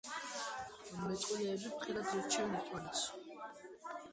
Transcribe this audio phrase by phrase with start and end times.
[1.01, 3.07] მეწყვილეები ფრთხილად ირჩევენ ერთმანეთს.